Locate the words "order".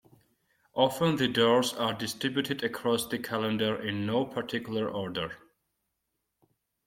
4.89-5.37